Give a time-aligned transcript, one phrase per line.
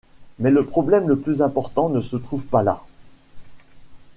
[0.39, 2.81] Mais le problème le plus important ne se trouve pas là.